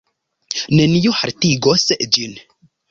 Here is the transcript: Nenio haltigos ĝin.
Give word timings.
Nenio 0.79 1.13
haltigos 1.21 1.89
ĝin. 2.17 2.39